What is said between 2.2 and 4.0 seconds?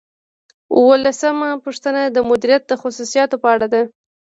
مدیریت د خصوصیاتو په اړه ده.